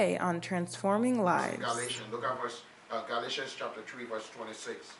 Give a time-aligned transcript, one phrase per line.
[0.00, 1.58] Today on Transforming Lives.
[1.58, 4.94] Galatians, look at verse, uh, Galatians chapter 3, verse 26.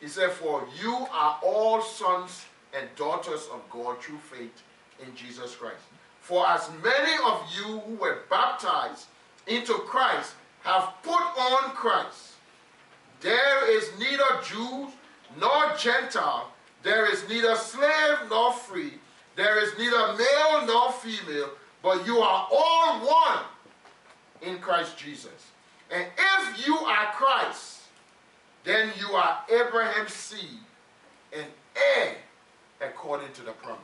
[0.00, 2.46] He said, For you are all sons
[2.76, 4.64] and daughters of God through faith
[5.00, 5.84] in Jesus Christ.
[6.18, 9.06] For as many of you who were baptized
[9.46, 10.32] into Christ
[10.64, 12.32] have put on Christ.
[13.20, 14.88] There is neither Jew
[15.38, 16.50] nor Gentile,
[16.82, 18.94] there is neither slave nor free,
[19.36, 21.50] there is neither male nor female,
[21.84, 23.44] but you are all one
[24.42, 25.50] in Christ Jesus.
[25.90, 27.80] And if you are Christ,
[28.64, 30.60] then you are Abraham's seed
[31.32, 32.14] and heir
[32.80, 33.80] according to the promise.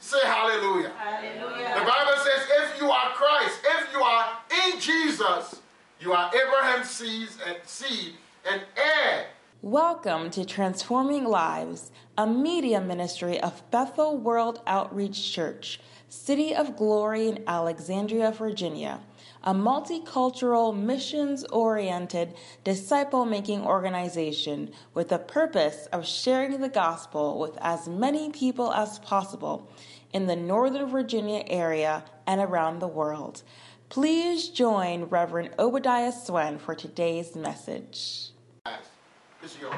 [0.00, 0.92] Say hallelujah.
[0.96, 1.74] Hallelujah.
[1.78, 5.60] The Bible says, if you are Christ, if you are in Jesus,
[6.00, 8.14] you are Abraham's seed and seed
[8.50, 9.26] and heir.
[9.62, 17.28] Welcome to Transforming Lives, a media ministry of Bethel World Outreach Church, City of Glory
[17.28, 19.00] in Alexandria, Virginia,
[19.46, 27.56] a multicultural, missions oriented, disciple making organization with the purpose of sharing the gospel with
[27.60, 29.70] as many people as possible
[30.12, 33.44] in the Northern Virginia area and around the world.
[33.88, 38.30] Please join Reverend Obadiah Swen for today's message.
[39.44, 39.74] It's yours.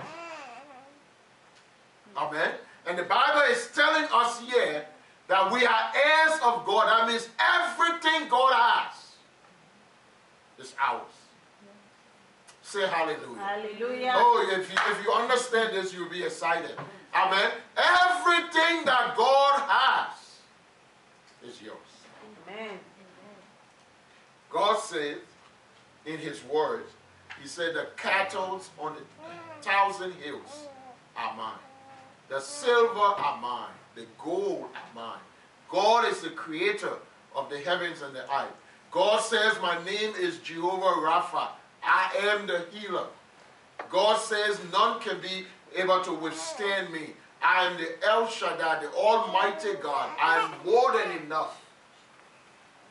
[2.16, 2.52] Amen.
[2.86, 4.86] And the Bible is telling us here
[5.26, 6.86] that we are heirs of God.
[6.86, 8.97] That means everything God has
[10.80, 11.02] ours.
[12.62, 13.40] Say hallelujah.
[13.40, 14.12] Hallelujah.
[14.14, 16.72] Oh, if you, if you understand this, you'll be excited.
[17.14, 17.50] Amen.
[17.76, 21.76] Everything that God has is yours.
[22.46, 22.78] Amen.
[24.50, 25.16] God said
[26.04, 26.84] in His Word,
[27.40, 29.02] He said, The cattle on the
[29.62, 30.68] thousand hills
[31.16, 31.58] are mine,
[32.28, 35.20] the silver are mine, the gold are mine.
[35.70, 36.94] God is the creator
[37.34, 38.52] of the heavens and the earth.
[38.90, 41.48] God says, My name is Jehovah Rapha.
[41.82, 43.06] I am the healer.
[43.90, 45.44] God says, None can be
[45.76, 47.14] able to withstand me.
[47.42, 50.10] I am the El Shaddai, the Almighty God.
[50.20, 51.62] I am more than enough.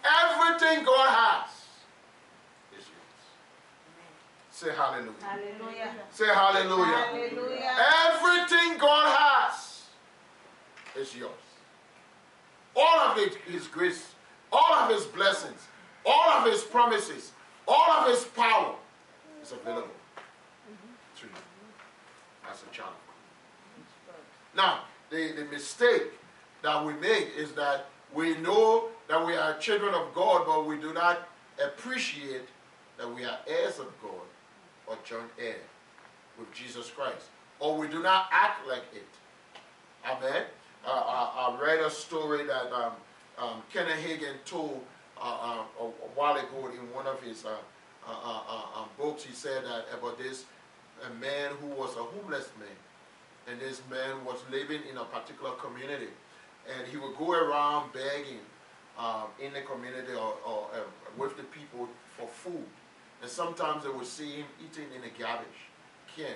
[0.05, 1.49] Everything God has
[2.79, 3.25] is yours.
[4.51, 5.13] Say hallelujah.
[5.21, 5.91] Hallelujah.
[6.11, 6.85] Say hallelujah.
[6.85, 7.71] Hallelujah.
[8.07, 9.83] Everything God has
[10.95, 11.31] is yours.
[12.75, 14.13] All of it is grace,
[14.51, 15.67] all of His blessings,
[16.05, 17.31] all of His promises,
[17.67, 18.75] all of His power
[19.41, 19.89] is available
[21.17, 21.31] to you
[22.49, 22.93] as a child.
[24.55, 26.13] Now, the, the mistake
[26.63, 30.77] that we make is that we know that we are children of God, but we
[30.77, 31.27] do not
[31.63, 32.47] appreciate
[32.97, 34.27] that we are heirs of God
[34.87, 35.55] or joint heir
[36.39, 37.27] with Jesus Christ.
[37.59, 39.07] Or we do not act like it.
[40.05, 40.43] Amen.
[40.85, 42.93] Uh, I, I read a story that um,
[43.37, 44.81] um, Kenneth Hagin told
[45.21, 45.85] uh, uh, a,
[46.15, 47.49] while ago in one of his uh,
[48.07, 49.23] uh, uh, um, books.
[49.23, 50.45] He said that about this
[51.05, 52.77] a man who was a homeless man,
[53.47, 56.09] and this man was living in a particular community,
[56.67, 58.41] and he would go around begging
[58.97, 60.67] um, in the community or, or
[61.17, 62.65] with the people for food,
[63.21, 65.47] and sometimes they would see him eating in a garbage
[66.15, 66.33] can,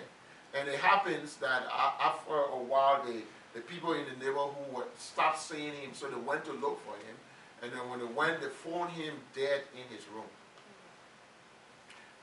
[0.54, 1.64] and it happens that
[2.00, 3.22] after a while the
[3.54, 6.96] the people in the neighborhood would stop seeing him, so they went to look for
[6.96, 7.16] him,
[7.62, 10.26] and then when they went, they found him dead in his room.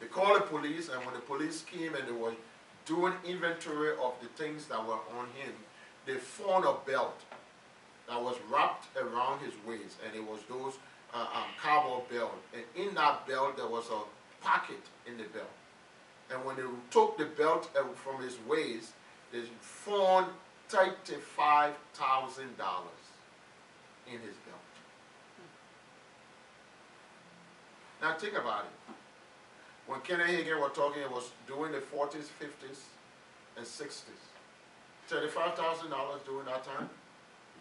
[0.01, 2.35] They called the police, and when the police came and they were
[2.87, 5.53] doing inventory of the things that were on him,
[6.07, 7.21] they found a belt
[8.09, 10.75] that was wrapped around his waist, and it was those
[11.13, 12.35] uh, um, belt.
[12.55, 15.51] And in that belt, there was a pocket in the belt.
[16.31, 18.93] And when they took the belt uh, from his waist,
[19.33, 20.27] they found
[20.69, 22.89] thirty-five thousand dollars
[24.07, 24.58] in his belt.
[28.01, 28.95] Now think about it.
[29.87, 32.81] When Kenneth Hagin was talking, it was during the 40s, 50s,
[33.57, 34.23] and 60s.
[35.11, 36.89] $35,000 during that time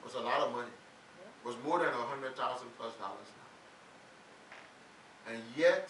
[0.03, 0.67] was a lot of money.
[0.67, 5.33] It was more than 100000 plus dollars now.
[5.33, 5.89] And yet,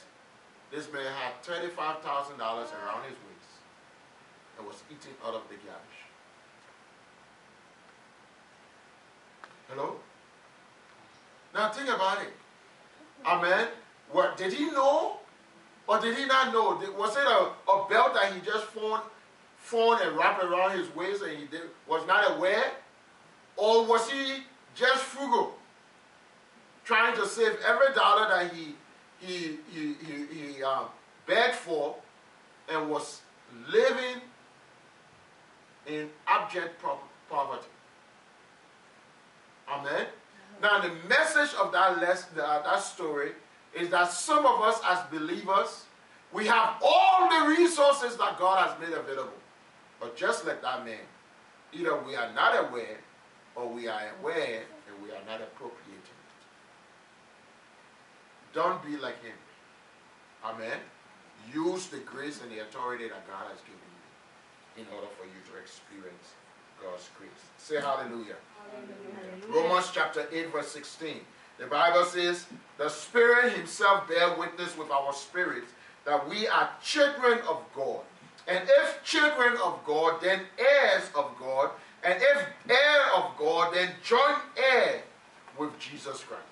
[0.71, 3.53] this man had $35,000 around his waist
[4.57, 5.99] and was eating out of the garbage.
[9.69, 9.95] Hello?
[11.53, 12.33] Now think about it.
[13.25, 13.67] Amen.
[14.11, 15.17] What did he know?
[15.87, 16.79] Or did he not know?
[16.79, 19.01] Did- Was it a, a belt that he just found,
[19.57, 22.71] found and wrapped around his waist and he did, was not aware?
[23.55, 24.43] Or was he
[24.75, 25.55] just frugal?
[26.83, 28.75] Trying to save every dollar that he
[29.19, 30.85] he he he, he um,
[31.25, 31.95] begged for
[32.69, 33.21] and was
[33.69, 34.21] living
[35.87, 36.99] in abject pro-
[37.29, 37.67] poverty.
[39.69, 40.05] Amen.
[40.61, 43.31] Now the message of that lesson, that, that story
[43.77, 45.85] is that some of us as believers,
[46.33, 49.31] we have all the resources that God has made available.
[49.99, 50.99] But just like that man,
[51.73, 52.97] either we are not aware
[53.55, 56.37] or we are aware and we are not appropriating it.
[58.53, 59.35] Don't be like him.
[60.43, 60.77] Amen.
[61.53, 65.41] Use the grace and the authority that God has given you in order for you
[65.51, 66.35] to experience
[66.81, 67.29] God's grace.
[67.57, 68.35] Say hallelujah.
[68.71, 69.63] Hallelujah.
[69.63, 71.21] Romans chapter 8, verse 16.
[71.59, 72.45] The Bible says,
[72.77, 75.71] The Spirit Himself bear witness with our spirits
[76.05, 78.01] that we are children of God.
[78.47, 81.71] And if children of God, then heirs of God.
[82.03, 85.01] And if heir of God, then joint heir
[85.57, 86.43] with Jesus Christ.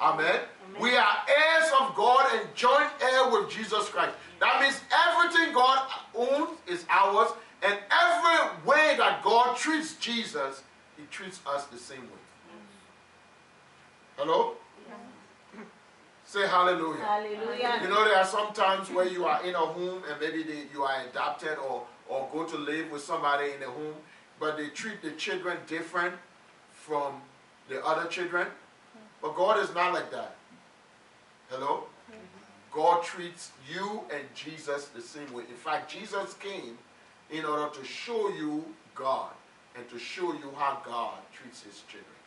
[0.00, 0.26] Amen.
[0.26, 0.82] Amen.
[0.82, 4.16] We are heirs of God and joint heir with Jesus Christ.
[4.40, 7.30] That means everything God owns is ours,
[7.62, 10.62] and every way that God treats Jesus,
[10.96, 12.27] He treats us the same way.
[14.18, 14.54] Hello?
[16.24, 17.00] Say hallelujah.
[17.00, 17.78] Hallelujah.
[17.80, 20.64] You know, there are some times where you are in a home and maybe they,
[20.72, 23.94] you are adopted or, or go to live with somebody in a home,
[24.40, 26.16] but they treat the children different
[26.72, 27.22] from
[27.68, 28.48] the other children.
[29.22, 30.34] But God is not like that.
[31.48, 31.84] Hello?
[32.72, 35.44] God treats you and Jesus the same way.
[35.48, 36.76] In fact, Jesus came
[37.30, 38.64] in order to show you
[38.96, 39.30] God
[39.76, 42.17] and to show you how God treats his children.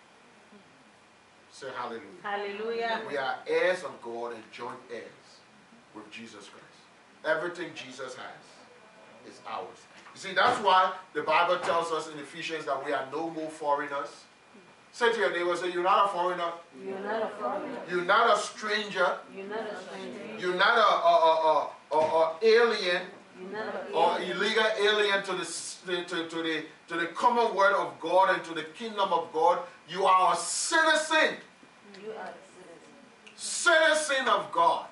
[1.61, 2.01] Say hallelujah.
[2.23, 3.01] Hallelujah.
[3.07, 5.05] We are heirs of God and joint heirs
[5.93, 6.65] with Jesus Christ.
[7.23, 9.67] Everything Jesus has is ours.
[10.15, 13.47] You see, that's why the Bible tells us in Ephesians that we are no more
[13.47, 14.09] foreigners.
[14.91, 16.51] Say to your neighbor, say, You're not a foreigner.
[16.83, 17.77] You're not a foreigner.
[17.87, 19.17] You're not a stranger.
[19.35, 20.19] You're not a stranger.
[20.39, 23.03] You're not a, a, a, a, alien
[23.39, 25.45] You're not a or illegal alien to the,
[25.85, 29.31] to, to, to the, to the common word of God and to the kingdom of
[29.31, 29.59] God.
[29.87, 31.35] You are a citizen,
[32.03, 32.33] You are a
[33.35, 33.97] citizen.
[34.15, 34.85] citizen of God,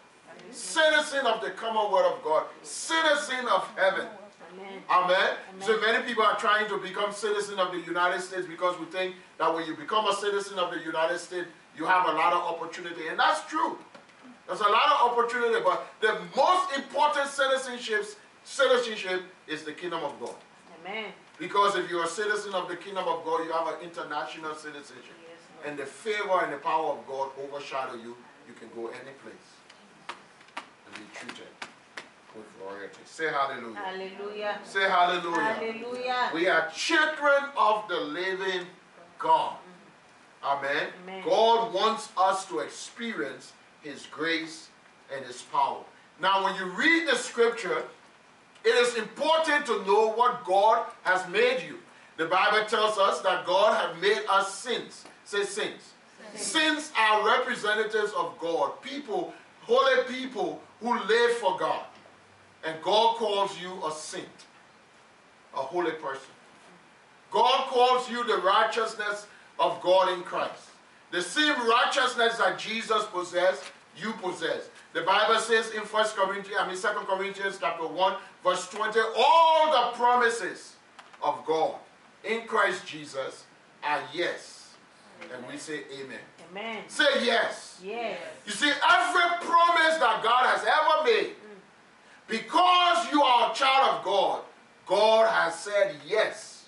[0.52, 4.08] citizen of the common word of God, citizen of heaven.
[4.52, 4.82] Amen.
[4.90, 5.36] Amen.
[5.60, 9.16] So many people are trying to become citizen of the United States because we think
[9.38, 11.48] that when you become a citizen of the United States,
[11.78, 13.08] you have a lot of opportunity.
[13.08, 13.78] And that's true.
[14.48, 20.20] There's a lot of opportunity, but the most important citizenships, citizenship is the kingdom of
[20.20, 20.36] God.
[20.82, 21.12] Amen.
[21.38, 25.19] Because if you're a citizen of the kingdom of God, you have an international citizenship.
[25.66, 28.16] And the favor and the power of God overshadow you.
[28.48, 29.50] You can go any place
[30.86, 31.48] and be treated
[32.36, 33.02] with royalty.
[33.06, 33.76] Say hallelujah.
[33.76, 34.60] Hallelujah.
[34.64, 35.40] Say hallelujah.
[35.40, 36.30] Hallelujah.
[36.34, 38.66] We are children of the living
[39.18, 39.58] God.
[40.44, 40.88] Amen.
[41.04, 41.24] Amen.
[41.26, 44.70] God wants us to experience His grace
[45.14, 45.84] and His power.
[46.22, 47.84] Now, when you read the scripture,
[48.64, 51.80] it is important to know what God has made you.
[52.18, 55.06] The Bible tells us that God has made us saints.
[55.30, 55.94] Say saints.
[56.34, 59.32] Saints are representatives of God, people,
[59.62, 61.84] holy people who live for God.
[62.66, 64.26] And God calls you a saint,
[65.54, 66.32] a holy person.
[67.30, 69.28] God calls you the righteousness
[69.60, 70.72] of God in Christ.
[71.12, 73.66] The same righteousness that Jesus possessed,
[73.96, 74.70] you possess.
[74.94, 79.92] The Bible says in First Corinthians, I mean Second Corinthians chapter 1, verse 20, all
[79.92, 80.74] the promises
[81.22, 81.76] of God
[82.24, 83.44] in Christ Jesus
[83.84, 84.59] are yes.
[85.34, 86.20] And we say amen.
[86.52, 86.84] Amen.
[86.88, 87.80] Say yes.
[87.84, 88.18] Yes.
[88.46, 91.60] You see, every promise that God has ever made, mm.
[92.28, 94.42] because you are a child of God,
[94.86, 96.66] God has said yes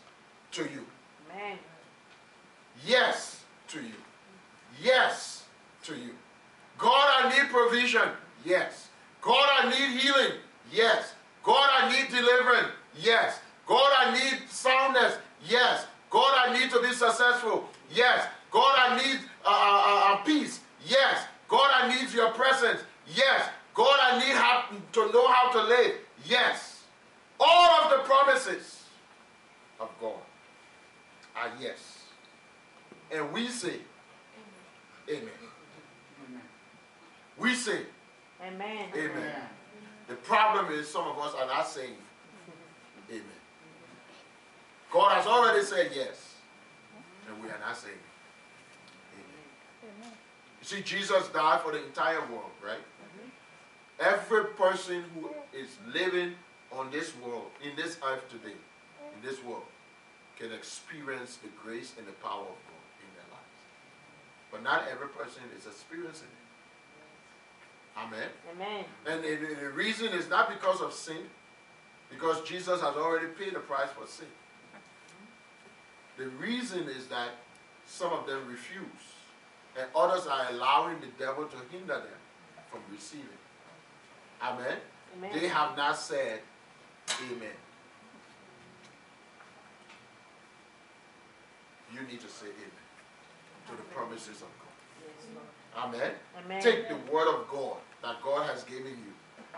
[0.52, 0.86] to you.
[1.32, 1.58] Amen.
[2.86, 3.94] Yes to you.
[4.82, 5.44] Yes
[5.84, 6.12] to you.
[6.78, 8.10] God, I need provision.
[8.46, 8.90] Yes.
[9.22, 10.34] God, I need healing.
[10.72, 11.14] Yes.
[11.44, 12.70] God, I need deliverance.
[13.00, 13.40] Yes.
[13.66, 15.18] God, I need soundness.
[15.48, 15.86] Yes.
[16.10, 17.70] God, I need to be successful.
[17.94, 18.28] Yes.
[18.52, 20.60] God, I need uh, uh, uh, peace.
[20.86, 21.26] Yes.
[21.48, 22.82] God, I need your presence.
[23.08, 23.50] Yes.
[23.74, 25.94] God, I need how, to know how to live.
[26.26, 26.84] Yes.
[27.40, 28.84] All of the promises
[29.80, 30.20] of God
[31.36, 32.04] are yes.
[33.12, 33.76] And we say,
[35.10, 35.30] Amen.
[37.38, 37.80] We say,
[38.46, 38.90] Amen.
[38.96, 39.42] Amen.
[40.08, 41.96] The problem is some of us are not saying
[43.10, 43.24] Amen.
[44.92, 46.36] God has already said yes,
[47.28, 47.96] and we are not saying
[49.84, 50.12] Amen.
[50.62, 52.78] You see, Jesus died for the entire world, right?
[52.78, 53.30] Mm-hmm.
[54.00, 56.34] Every person who is living
[56.72, 58.56] on this world, in this earth today,
[59.16, 59.64] in this world,
[60.38, 63.62] can experience the grace and the power of God in their lives.
[64.52, 68.00] But not every person is experiencing it.
[68.00, 68.30] Amen.
[68.56, 68.86] Amen.
[69.06, 71.24] And the, the- the reason is not because of sin,
[72.10, 74.28] because Jesus has already paid the price for sin.
[74.28, 76.24] Mm-hmm.
[76.24, 77.30] The reason is that
[77.86, 78.86] some of them refuse,
[79.78, 82.20] and others are allowing the devil to hinder them
[82.70, 83.28] from receiving.
[84.42, 84.78] Amen.
[85.18, 85.32] Amen.
[85.34, 86.40] They have not said
[87.30, 87.50] amen.
[91.94, 92.82] You need to say amen
[93.70, 94.72] to the promises of God.
[95.06, 96.12] Yes, Amen.
[96.44, 96.62] Amen.
[96.62, 99.14] Take the word of God that God has given you,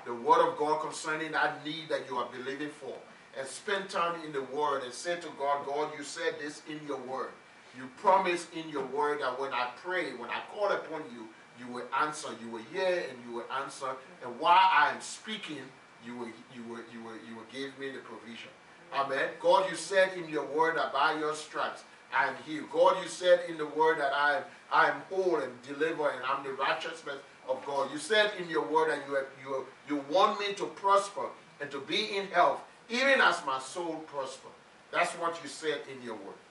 [0.06, 2.96] the word of God concerning that need that you are believing for,
[3.38, 6.80] and spend time in the word and say to God, God, you said this in
[6.88, 7.32] your word.
[7.76, 11.28] You promised in your word that when I pray, when I call upon you,
[11.60, 12.30] you will answer.
[12.42, 13.90] You will hear and you will answer.
[14.24, 15.62] And while I am speaking,
[16.06, 18.50] you will you will you will you will give me the provision.
[18.94, 19.30] Amen.
[19.40, 22.70] God, you said in your word that by your stripes I am healed.
[22.70, 26.24] God, you said in the word that I am I am whole and delivered and
[26.26, 27.18] I'm the righteousness
[27.50, 27.92] of God.
[27.92, 31.28] You said in your word that you have, you you want me to prosper
[31.62, 34.50] and to be in health, even as my soul prosper.
[34.92, 36.43] That's what you said in your word.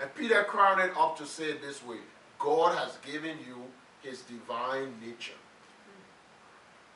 [0.00, 1.98] And Peter crowned it up to say it this way
[2.38, 3.56] God has given you
[4.02, 5.32] his divine nature.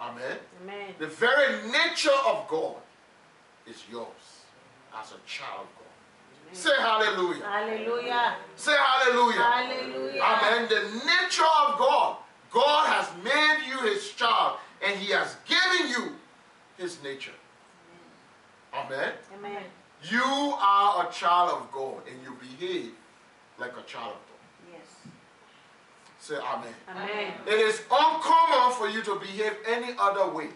[0.01, 0.37] Amen.
[0.63, 0.95] Amen.
[0.99, 2.77] The very nature of God
[3.67, 4.07] is yours
[4.95, 5.87] as a child of God.
[6.53, 7.43] Say hallelujah.
[7.45, 8.37] Hallelujah.
[8.57, 9.43] Say hallelujah.
[9.43, 10.21] Hallelujah.
[10.21, 10.69] Amen.
[10.69, 12.17] The nature of God.
[12.53, 16.13] God has made you his child and he has given you
[16.79, 17.33] his nature.
[18.73, 19.13] Amen.
[19.39, 19.63] Amen.
[20.11, 22.93] You are a child of God and you behave
[23.59, 24.73] like a child of God.
[24.73, 25.13] Yes.
[26.21, 26.75] Say amen.
[26.91, 27.33] Amen.
[27.47, 30.49] It is uncommon for you to behave any other way.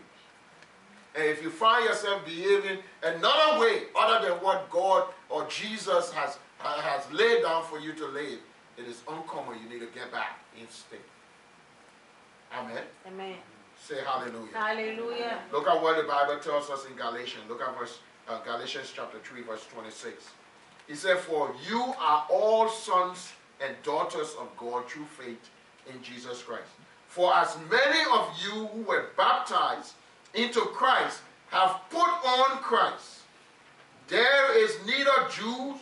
[1.14, 6.38] And if you find yourself behaving another way other than what God or Jesus has,
[6.58, 8.38] has laid down for you to live,
[8.78, 9.58] it is uncommon.
[9.62, 11.00] You need to get back in state.
[12.56, 12.82] Amen.
[13.06, 13.34] Amen.
[13.82, 14.52] Say hallelujah.
[14.52, 15.38] Hallelujah.
[15.52, 17.44] Look at what the Bible tells us in Galatians.
[17.48, 17.98] Look at verse
[18.30, 20.30] uh, Galatians chapter 3, verse 26.
[20.86, 25.50] He said, For you are all sons and daughters of God through faith
[25.92, 26.70] in Jesus Christ.
[27.08, 29.94] For as many of you who were baptized
[30.34, 33.22] into Christ have put on Christ.
[34.08, 35.74] There is neither Jew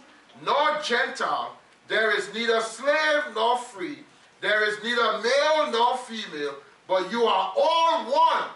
[0.44, 1.56] nor Gentile,
[1.88, 3.98] there is neither slave nor free,
[4.40, 6.54] there is neither male nor female,
[6.86, 8.48] but you are all one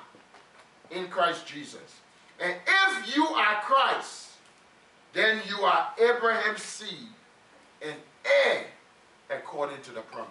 [0.91, 2.02] in Christ Jesus.
[2.43, 4.31] And if you are Christ,
[5.13, 7.09] then you are Abraham's seed
[7.81, 7.95] and
[8.25, 8.65] heir
[9.31, 10.29] according to the promise.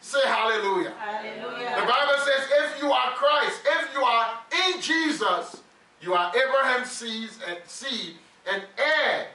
[0.00, 0.92] Say hallelujah.
[0.98, 1.80] hallelujah.
[1.80, 4.38] The Bible says, if you are Christ, if you are
[4.68, 5.62] in Jesus,
[6.00, 8.14] you are Abraham's seed and seed
[8.50, 9.26] and heir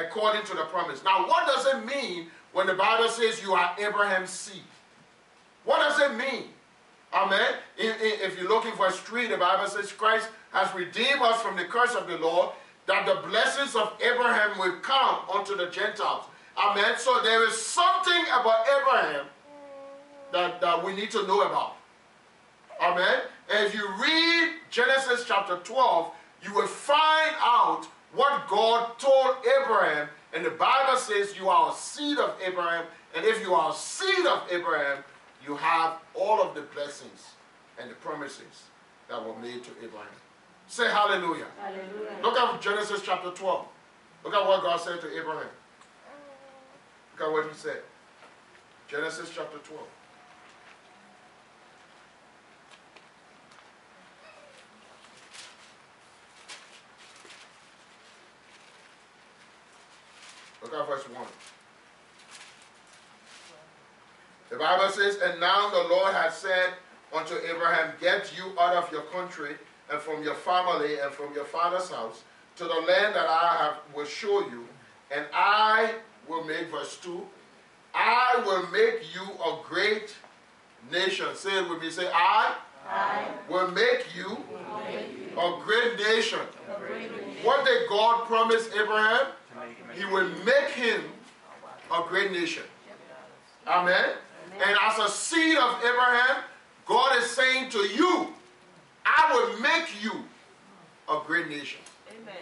[0.00, 1.02] according to the promise.
[1.04, 4.62] Now, what does it mean when the Bible says you are Abraham's seed?
[5.64, 6.44] What does it mean?
[7.12, 7.54] Amen.
[7.76, 11.64] If you're looking for a street, the Bible says Christ has redeemed us from the
[11.64, 12.54] curse of the law,
[12.86, 16.24] that the blessings of Abraham will come unto the Gentiles.
[16.56, 16.94] Amen.
[16.96, 19.26] So there is something about Abraham
[20.32, 21.76] that, that we need to know about.
[22.80, 23.20] Amen.
[23.50, 26.10] If you read Genesis chapter 12,
[26.42, 30.08] you will find out what God told Abraham.
[30.32, 32.86] And the Bible says you are a seed of Abraham.
[33.14, 35.04] And if you are a seed of Abraham,
[35.46, 37.32] you have all of the blessings
[37.78, 38.70] and the promises
[39.10, 40.08] that were made to Abraham.
[40.68, 41.46] Say hallelujah.
[41.60, 42.22] Hallelujah.
[42.22, 43.66] Look at Genesis chapter 12.
[44.24, 45.46] Look at what God said to Abraham.
[47.18, 47.82] Look at what he said.
[48.88, 49.82] Genesis chapter 12.
[60.62, 61.26] Look at verse 1.
[64.50, 66.74] The Bible says, And now the Lord has said
[67.14, 69.56] unto Abraham, Get you out of your country
[69.90, 72.22] and from your family and from your father's house
[72.56, 74.66] to the land that I have will show you,
[75.10, 75.94] and I
[76.28, 77.26] will make verse 2.
[77.94, 80.14] I will make you a great
[80.90, 81.26] nation.
[81.34, 81.90] Say it with me.
[81.90, 82.56] Say, I
[82.88, 86.38] I will make you will make you a great nation.
[86.68, 87.44] a great nation.
[87.44, 89.26] What did God promise Abraham?
[89.94, 91.02] He will make him
[91.92, 92.62] a great nation.
[93.66, 94.10] Amen.
[94.64, 96.44] And as a seed of Abraham,
[96.86, 98.32] God is saying to you,
[99.06, 100.24] I will make you
[101.08, 101.80] a great nation.
[102.10, 102.34] Amen.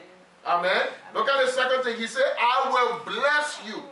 [0.46, 0.86] Amen.
[1.14, 1.96] Look at the second thing.
[1.98, 3.82] He said, I will bless you.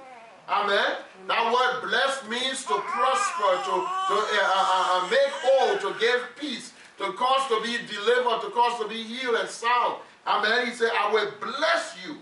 [0.49, 0.97] Amen.
[1.29, 6.21] That word bless means to prosper, to, to uh, uh, uh, make whole, to give
[6.39, 9.97] peace, to cause to be delivered, to cause to be healed and sound.
[10.27, 10.67] Amen.
[10.67, 12.17] He said, I will bless you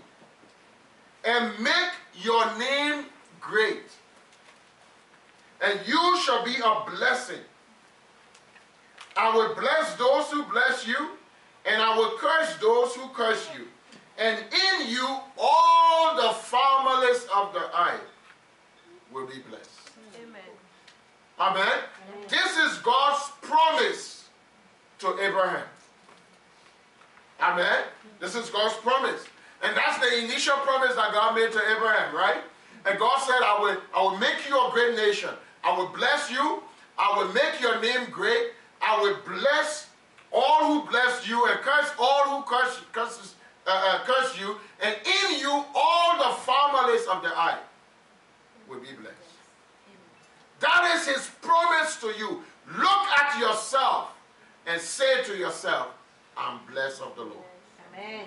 [1.23, 1.91] and make
[2.21, 3.05] your name
[3.39, 3.83] great.
[5.63, 7.41] And you shall be a blessing.
[9.17, 11.11] I will bless those who bless you,
[11.65, 13.67] and I will curse those who curse you.
[14.17, 18.01] And in you, all the families of the earth
[19.11, 19.69] will be blessed.
[20.21, 20.41] Amen.
[21.39, 21.77] Amen.
[22.27, 24.29] This is God's promise
[24.99, 25.65] to Abraham.
[27.41, 27.83] Amen.
[28.19, 29.25] This is God's promise.
[29.63, 32.41] And that's the initial promise that God made to Abraham, right?
[32.85, 35.29] And God said, I will, I will make you a great nation.
[35.63, 36.63] I will bless you.
[36.97, 38.51] I will make your name great.
[38.81, 39.87] I will bless
[40.31, 43.35] all who bless you and curse all who curse, curses,
[43.67, 44.55] uh, uh, curse you.
[44.81, 47.59] And in you, all the families of the earth
[48.67, 49.17] will be blessed.
[50.59, 52.43] That is his promise to you.
[52.77, 54.13] Look at yourself
[54.65, 55.87] and say to yourself,
[56.37, 57.37] I'm blessed of the Lord.
[57.93, 58.25] Amen.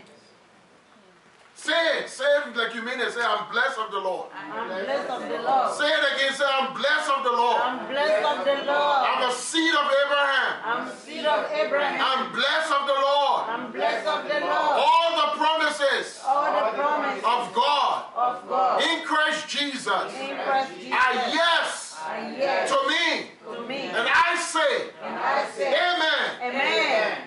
[1.54, 2.10] Say it.
[2.10, 3.12] Say it like you mean it.
[3.12, 4.26] Say, I'm blessed of the Lord.
[4.34, 5.72] I'm blessed of the Lord.
[5.74, 6.32] Say it again.
[6.34, 7.60] Say, I'm blessed of the Lord.
[7.62, 9.00] I'm blessed of the Lord.
[9.06, 10.52] I'm a seed of Abraham.
[10.64, 12.00] I'm seed of Abraham.
[12.02, 13.42] I'm blessed of the Lord.
[13.48, 14.74] I'm blessed of the Lord.
[14.82, 19.88] All the promises All the promises of God of God in Christ Jesus
[20.20, 23.30] in Christ Jesus are yes are yes to me.
[23.54, 23.80] to me.
[23.94, 26.54] And I say, And I say, Amen.
[26.54, 27.18] Amen.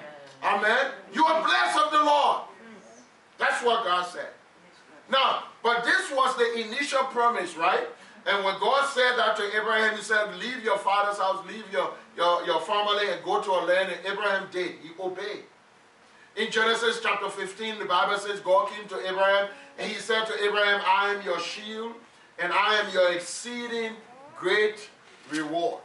[0.44, 0.92] Amen.
[1.14, 2.42] You are blessed of the Lord.
[3.38, 4.30] That's what God said.
[5.10, 7.88] Now, but this was the initial promise, right?
[8.26, 11.92] And when God said that to Abraham, he said, Leave your father's house, leave your,
[12.16, 13.90] your, your family, and go to a land.
[13.92, 14.72] And Abraham did.
[14.84, 15.44] He obeyed.
[16.36, 19.48] In Genesis chapter 15, the Bible says God came to Abraham
[19.80, 21.94] and he said to Abraham, I am your shield
[22.38, 23.94] and I am your exceeding
[24.38, 24.88] great
[25.32, 25.82] reward.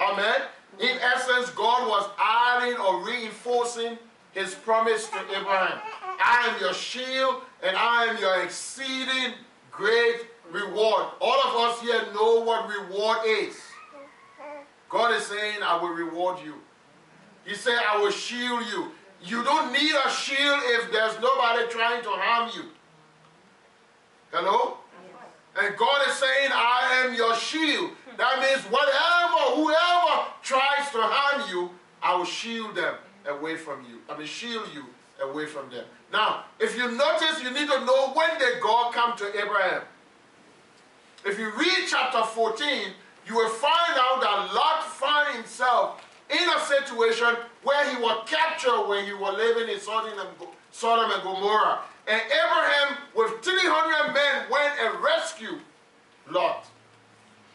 [0.00, 0.42] Amen.
[0.80, 3.98] In essence, God was adding or reinforcing
[4.32, 5.78] his promise to Abraham.
[6.20, 9.34] I am your shield and I am your exceeding
[9.70, 11.06] great reward.
[11.20, 13.56] All of us here know what reward is.
[14.88, 16.54] God is saying, I will reward you.
[17.44, 18.88] He said, I will shield you.
[19.22, 22.64] You don't need a shield if there's nobody trying to harm you.
[24.32, 24.78] Hello?
[25.60, 27.90] And God is saying, I am your shield.
[28.16, 31.70] That means whatever, whoever tries to harm you,
[32.02, 32.94] I will shield them
[33.28, 33.98] away from you.
[34.08, 34.84] I mean, shield you
[35.22, 35.84] away from them.
[36.12, 39.82] Now, if you notice, you need to know when did God come to Abraham.
[41.24, 42.92] If you read chapter 14,
[43.26, 48.86] you will find out that Lot found himself in a situation where he was captured
[48.88, 50.18] when he was living in Sodom
[51.10, 51.80] and, Gomorrah.
[52.06, 55.60] And Abraham, with 300 men, went and rescued
[56.30, 56.66] Lot.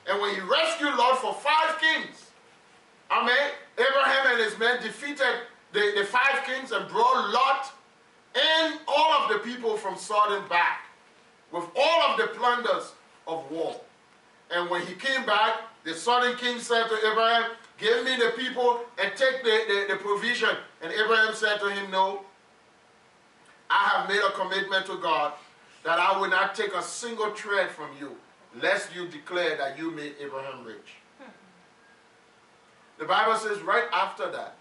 [0.08, 2.24] And when he rescued Lot for five kings,
[3.12, 5.36] Amen, Abraham and his men defeated
[5.74, 7.74] the, the five kings and brought Lot
[8.36, 10.86] and all of the people from Sodom back
[11.52, 12.94] with all of the plunders
[13.28, 13.80] of war.
[14.52, 18.82] And when he came back, the Sodom king said to Abraham, Give me the people
[19.02, 20.56] and take the, the, the provision.
[20.82, 22.22] And Abraham said to him, No,
[23.70, 25.34] I have made a commitment to God
[25.84, 28.16] that I will not take a single thread from you,
[28.62, 30.96] lest you declare that you made Abraham rich.
[31.20, 31.32] Hmm.
[33.00, 34.56] The Bible says right after that,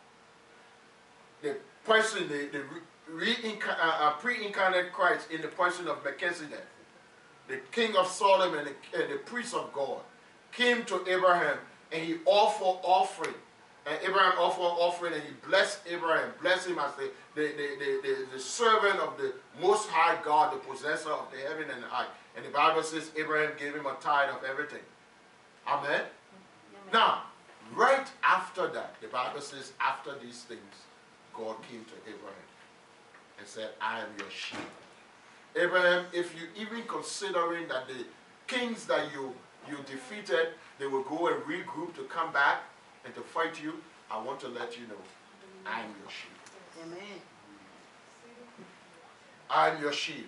[1.43, 2.63] the person, the, the
[3.11, 3.37] re,
[3.69, 6.67] uh, uh, pre-incarnate Christ in the person of Melchizedek,
[7.49, 10.01] the king of Solomon and the, and the priest of God,
[10.53, 11.59] came to Abraham
[11.91, 13.35] and he offered offering.
[13.85, 18.27] And Abraham offered offering and he blessed Abraham, blessed him as the, the, the, the,
[18.35, 22.09] the servant of the Most High God, the possessor of the heaven and the earth.
[22.37, 24.81] And the Bible says Abraham gave him a tithe of everything.
[25.67, 26.03] Amen?
[26.93, 27.25] Now,
[27.75, 30.61] right after that, the Bible says, after these things,
[31.35, 32.49] God came to Abraham
[33.39, 34.63] and said, I am your shield.
[35.57, 38.05] Abraham, if you even considering that the
[38.47, 39.35] kings that you,
[39.69, 42.63] you defeated, they will go and regroup to come back
[43.05, 43.75] and to fight you,
[44.11, 45.01] I want to let you know,
[45.67, 46.87] I am your shield.
[46.87, 47.21] Amen.
[49.51, 50.27] I am your shield.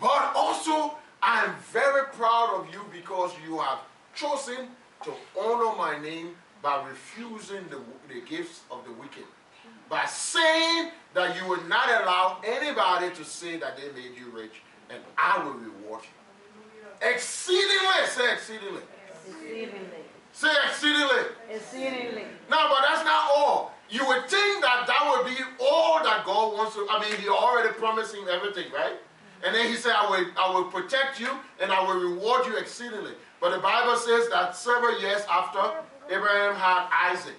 [0.00, 3.78] But also, I am very proud of you because you have
[4.14, 4.68] chosen
[5.04, 7.80] to honor my name by refusing the,
[8.12, 9.24] the gifts of the wicked.
[9.88, 14.62] By saying that you will not allow anybody to say that they made you rich,
[14.90, 17.08] and I will reward you.
[17.08, 18.82] Exceedingly, say exceedingly.
[19.08, 20.02] Exceedingly.
[20.32, 21.24] Say exceedingly.
[21.50, 22.24] Exceedingly.
[22.50, 23.72] No, but that's not all.
[23.88, 26.86] You would think that that would be all that God wants to.
[26.90, 28.94] I mean, He already promised him everything, right?
[29.44, 32.56] And then He said, "I will, I will protect you and I will reward you
[32.56, 35.60] exceedingly." But the Bible says that several years after
[36.10, 37.36] Abraham had Isaac,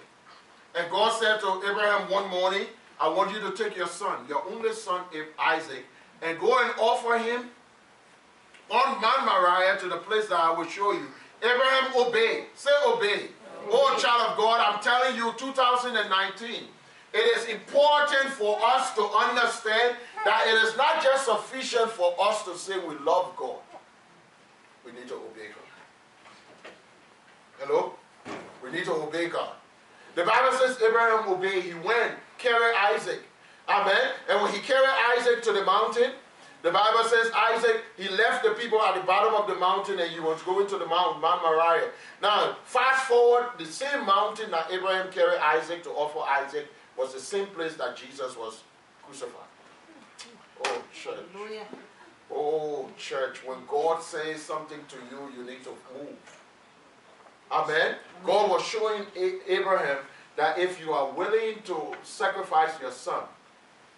[0.74, 2.66] and God said to Abraham one morning,
[3.00, 5.02] "I want you to take your son, your only son,
[5.38, 5.86] Isaac,
[6.22, 7.50] and go and offer him
[8.70, 12.46] on Mount Moriah to the place that I will show you." Abraham obeyed.
[12.54, 13.30] Say obey.
[13.70, 16.68] Oh, child of God, I'm telling you, 2019,
[17.12, 22.44] it is important for us to understand that it is not just sufficient for us
[22.44, 23.60] to say we love God.
[24.84, 26.70] We need to obey God.
[27.58, 27.94] Hello?
[28.62, 29.57] We need to obey God.
[30.18, 31.62] The Bible says Abraham obeyed.
[31.62, 33.20] He went, carried Isaac.
[33.68, 34.14] Amen.
[34.28, 36.10] And when he carried Isaac to the mountain,
[36.62, 40.10] the Bible says Isaac, he left the people at the bottom of the mountain and
[40.10, 41.90] he was going to the mount, Mount Moriah.
[42.20, 47.20] Now, fast forward, the same mountain that Abraham carried Isaac to offer Isaac was the
[47.20, 48.62] same place that Jesus was
[49.04, 49.46] crucified.
[50.64, 51.14] Oh, church.
[52.28, 56.37] Oh, church, when God says something to you, you need to move.
[57.50, 57.96] Amen.
[58.24, 59.04] God was showing
[59.46, 59.98] Abraham
[60.36, 63.22] that if you are willing to sacrifice your son,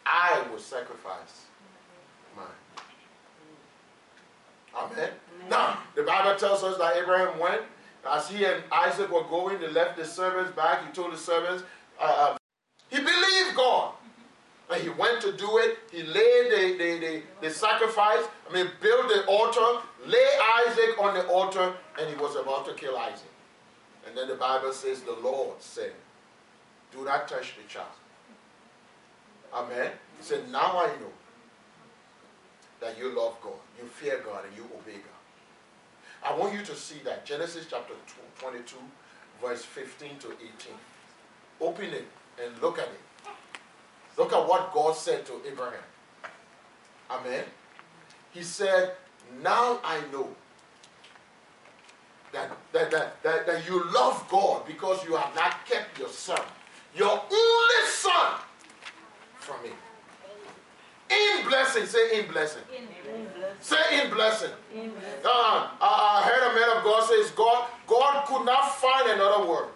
[0.07, 1.47] I will sacrifice
[2.37, 2.47] mine.
[4.75, 5.11] Amen.
[5.49, 7.63] Now, the Bible tells us that Abraham went,
[8.09, 10.87] as he and Isaac were going, they left the servants back.
[10.87, 11.65] He told the servants,
[12.01, 12.37] uh, uh,
[12.89, 13.95] he believed God.
[14.73, 15.79] And he went to do it.
[15.91, 20.27] He laid the, the, the, the sacrifice, I mean, built the altar, lay
[20.67, 23.30] Isaac on the altar, and he was about to kill Isaac.
[24.07, 25.93] And then the Bible says, the Lord said,
[26.93, 27.87] Do not touch the child.
[29.53, 29.91] Amen.
[30.17, 31.13] He said, Now I know
[32.81, 36.31] that you love God, you fear God, and you obey God.
[36.33, 37.95] I want you to see that Genesis chapter
[38.39, 38.77] 22,
[39.43, 40.51] verse 15 to 18.
[41.61, 42.07] Open it
[42.43, 43.01] and look at it.
[44.17, 45.81] Look at what God said to Abraham.
[47.11, 47.45] Amen.
[48.33, 48.93] He said,
[49.43, 50.29] Now I know
[52.33, 56.41] that, that, that, that, that you love God because you have not kept your son,
[56.97, 58.41] your only son,
[59.39, 59.71] from me.
[61.11, 62.63] In blessing, say in blessing.
[62.77, 63.57] In blessing.
[63.61, 64.51] Say in blessing.
[64.73, 65.25] In blessing.
[65.25, 69.69] Uh, I heard a man of God says God, God could not find another word.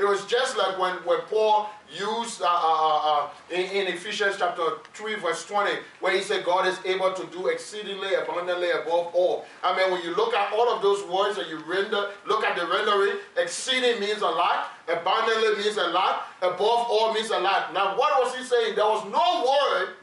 [0.00, 4.62] It was just like when, when Paul used uh, uh, uh, in, in Ephesians chapter
[4.94, 9.44] 3, verse 20, where he said God is able to do exceedingly abundantly above all.
[9.62, 12.56] I mean, when you look at all of those words and you render, look at
[12.56, 17.74] the rendering, exceeding means a lot, abundantly means a lot, above all means a lot.
[17.74, 18.76] Now, what was he saying?
[18.76, 19.96] There was no word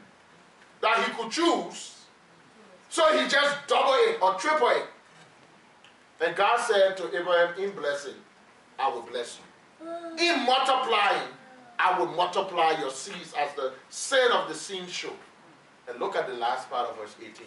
[0.80, 2.04] that he could choose,
[2.88, 4.86] so he just double it or triple it.
[6.20, 8.14] And God said to Abraham, In blessing,
[8.78, 9.47] I will bless you.
[10.18, 11.28] In multiplying,
[11.78, 15.12] I will multiply your seeds as the sand of the sea show.
[15.88, 17.46] And look at the last part of verse 18.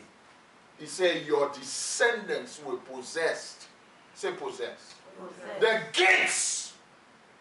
[0.79, 3.67] He said, Your descendants will possess,
[4.15, 5.59] say possess, Possess.
[5.59, 6.73] the gates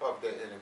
[0.02, 0.60] of the enemy.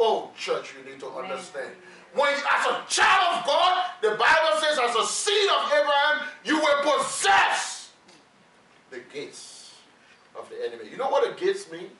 [0.00, 1.70] Oh, church, you need to understand.
[2.14, 6.56] When, as a child of God, the Bible says, as a seed of Abraham, you
[6.58, 7.90] will possess
[8.90, 9.74] the gates
[10.36, 10.90] of the enemy.
[10.90, 11.90] You know what the gates mean?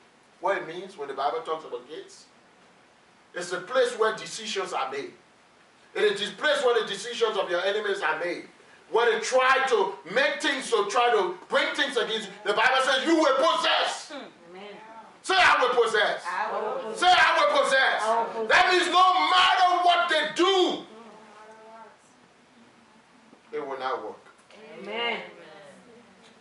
[0.45, 2.25] What it means when the Bible talks about gates?
[3.33, 5.11] It's a place where decisions are made.
[5.95, 8.43] It is a place where the decisions of your enemies are made.
[8.91, 12.33] Where they try to make things to try to bring things against you.
[12.45, 14.11] The Bible says you will possess.
[14.13, 14.29] Hmm.
[14.51, 14.75] Amen.
[15.23, 16.21] Say I will possess.
[16.29, 16.99] I will possess.
[16.99, 18.03] Say I will possess.
[18.03, 18.49] I will possess.
[18.53, 19.01] That means no
[19.33, 20.85] matter what they do,
[23.49, 23.55] hmm.
[23.55, 24.21] it will not work.
[24.79, 25.21] Amen.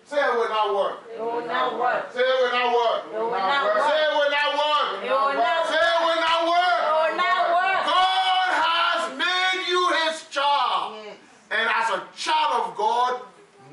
[0.06, 1.00] Say it will not work.
[1.08, 2.12] It will not work.
[2.12, 3.04] Say it will not work.
[3.08, 3.84] It will not work.
[3.88, 4.88] Say it will not work.
[5.00, 5.64] It will not work.
[5.72, 7.80] Say it will not It will not work.
[7.88, 10.94] God has made you his child.
[11.04, 11.16] Yes.
[11.50, 13.22] And as a child of God,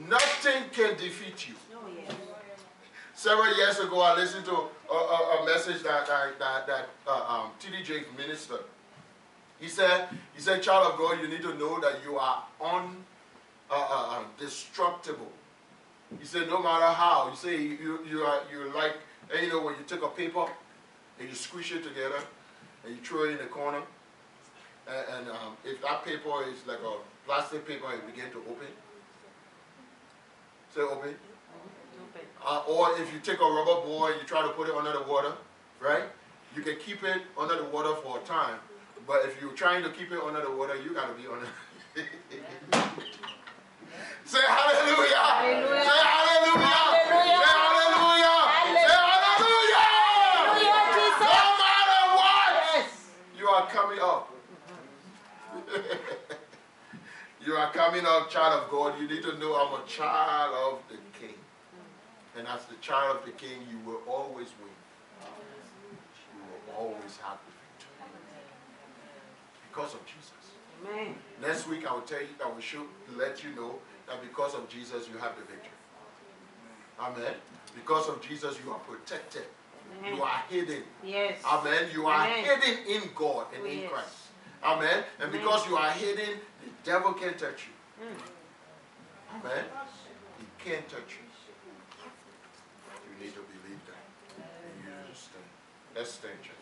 [0.07, 1.55] nothing can defeat you.
[1.75, 2.15] Oh, yes.
[3.13, 4.55] Several years ago, I listened to
[4.89, 7.83] a, a, a message that that, that, that uh, um, T.D.
[7.83, 8.63] Jakes ministered.
[9.59, 12.43] He said, he said, child of God, you need to know that you are
[13.69, 15.27] undestructible.
[16.19, 17.30] He said, no matter how.
[17.30, 18.93] You say you, you are you like,
[19.41, 20.45] you know, when you take a paper
[21.19, 22.19] and you squish it together
[22.86, 23.82] and you throw it in the corner,
[24.88, 26.93] and, and um, if that paper is like a
[27.26, 28.67] plastic paper, it begin to open.
[30.76, 31.15] Say open.
[31.15, 31.15] Open.
[32.45, 34.91] Uh, or if you take a rubber ball and you try to put it under
[34.93, 35.34] the water,
[35.80, 36.04] right?
[36.56, 38.58] You can keep it under the water for a time.
[39.08, 41.47] But if you're trying to keep it under the water, you gotta be under.
[44.26, 45.15] Say hallelujah.
[45.15, 45.84] Hallelujah.
[45.84, 46.67] Say hallelujah.
[46.67, 47.26] Hallelujah.
[47.28, 48.39] Say hallelujah.
[48.71, 49.82] Say hallelujah.
[49.82, 51.19] Hallelujah, Jesus.
[51.19, 52.89] No matter what, Yes.
[53.38, 54.30] you are coming up.
[57.45, 58.99] you are coming up, child of God.
[58.99, 61.36] You need to know I'm a child of the King.
[62.38, 64.71] And as the child of the King, you will always win.
[66.34, 68.07] You will always have the victory.
[69.69, 70.31] Because of Jesus.
[70.88, 71.15] Amen.
[71.41, 72.84] Next week, I will tell you, I will show,
[73.17, 73.75] let you know
[74.07, 75.77] that because of Jesus, you have the victory.
[76.99, 77.34] Amen.
[77.75, 79.43] Because of Jesus, you are protected.
[79.99, 80.15] Amen.
[80.15, 80.84] You are hidden.
[81.03, 81.39] Yes.
[81.45, 81.88] Amen.
[81.93, 82.45] You are Amen.
[82.45, 83.91] hidden in God and Oh, in yes.
[83.91, 84.15] Christ.
[84.63, 85.03] Amen.
[85.19, 85.41] And Amen.
[85.41, 88.05] because you are hidden, the devil can't touch you.
[88.05, 88.40] Mm.
[89.39, 89.65] Amen.
[90.39, 91.27] He can't touch you.
[93.09, 94.03] You need to believe that.
[94.37, 95.43] You need to stand.
[95.95, 96.55] Let's stand, church.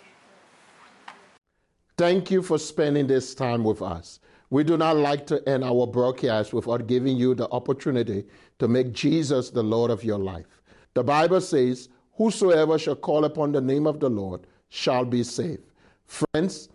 [1.98, 4.20] Thank you for spending this time with us.
[4.52, 8.26] We do not like to end our broadcast without giving you the opportunity
[8.58, 10.62] to make Jesus the Lord of your life.
[10.96, 15.64] The Bible says, Whosoever shall call upon the name of the Lord shall be saved.
[16.06, 16.70] Friends,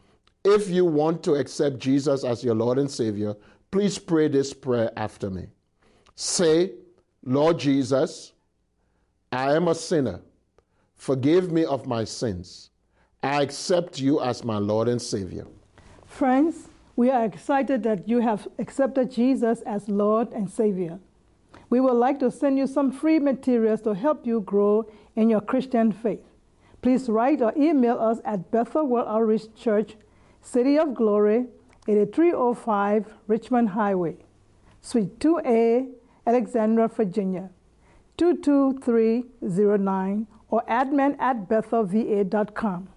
[0.45, 3.35] if you want to accept Jesus as your Lord and Savior,
[3.71, 5.49] please pray this prayer after me.
[6.17, 6.73] Say,
[7.25, 8.33] Lord Jesus,
[9.33, 10.21] I am a sinner.
[10.97, 12.71] Forgive me of my sins.
[13.23, 15.47] I accept you as my Lord and Savior.
[16.07, 21.01] Friends, we are excited that you have accepted Jesus as Lord and Savior.
[21.69, 25.41] We would like to send you some free materials to help you grow in your
[25.41, 26.25] Christian faith.
[26.83, 29.97] Please write or email us at Bethel World Outreach Church,
[30.41, 31.47] City of Glory,
[31.89, 34.17] 8305 Richmond Highway,
[34.81, 35.89] Suite 2A,
[36.27, 37.51] Alexandria, Virginia,
[38.17, 42.89] 22309, or admin at bethelva.com.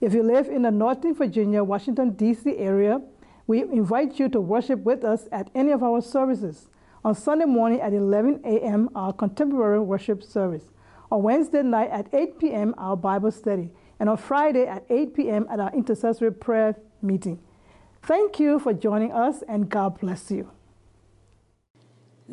[0.00, 2.56] If you live in the Northern Virginia, Washington, D.C.
[2.58, 3.00] area,
[3.46, 6.68] we invite you to worship with us at any of our services.
[7.04, 10.64] On Sunday morning at 11 a.m., our contemporary worship service.
[11.10, 13.70] On Wednesday night at 8 p.m., our Bible study.
[13.98, 15.46] And on Friday at 8 p.m.
[15.50, 17.40] at our intercessory prayer meeting.
[18.02, 20.50] Thank you for joining us, and God bless you.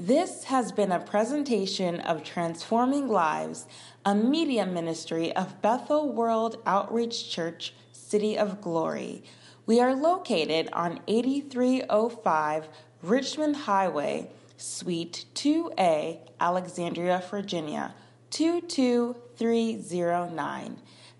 [0.01, 3.67] This has been a presentation of Transforming Lives,
[4.05, 9.25] a media ministry of Bethel World Outreach Church, City of Glory.
[9.65, 12.69] We are located on 8305
[13.03, 17.93] Richmond Highway, Suite 2A, Alexandria, Virginia,
[18.29, 20.77] 22309.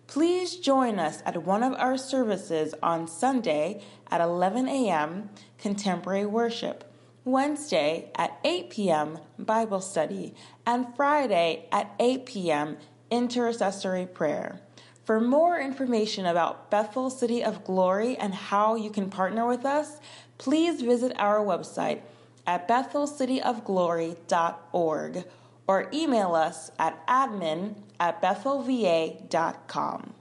[0.07, 5.31] Please join us at one of our services on Sunday at 11 a.m.
[5.57, 6.88] Contemporary Worship.
[7.31, 9.19] Wednesday at 8 p.m.
[9.37, 10.33] Bible study,
[10.65, 12.77] and Friday at 8 p.m.
[13.09, 14.61] intercessory prayer.
[15.05, 19.99] For more information about Bethel City of Glory and how you can partner with us,
[20.37, 22.01] please visit our website
[22.45, 25.23] at bethelcityofglory.org
[25.67, 30.13] or email us at admin at bethelva.com.